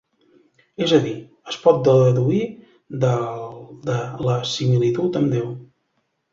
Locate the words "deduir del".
1.89-3.29